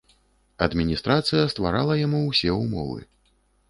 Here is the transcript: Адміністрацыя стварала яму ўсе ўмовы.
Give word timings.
Адміністрацыя 0.67 1.43
стварала 1.53 2.01
яму 2.05 2.25
ўсе 2.29 2.59
ўмовы. 2.67 2.99